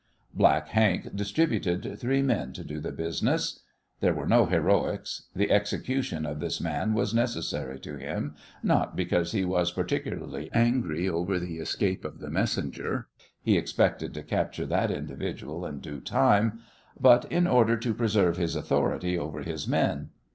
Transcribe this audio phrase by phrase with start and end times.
[0.33, 3.59] Black Hank distributed three men to do the business.
[3.99, 5.27] There were no heroics.
[5.35, 8.33] The execution of this man was necessary to him,
[8.63, 13.09] not because he was particularly angry over the escape of the messenger
[13.43, 16.61] he expected to capture that individual in due time
[16.99, 20.09] but in order to preserve his authority over his men.